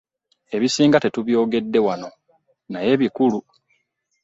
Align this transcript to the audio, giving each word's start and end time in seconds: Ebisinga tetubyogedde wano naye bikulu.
Ebisinga 0.55 0.97
tetubyogedde 1.03 1.79
wano 1.85 2.09
naye 2.71 2.91
bikulu. 3.01 3.39